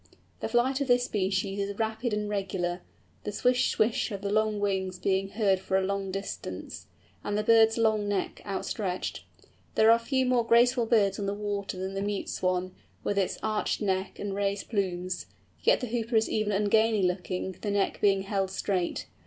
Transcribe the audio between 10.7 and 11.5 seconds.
birds on the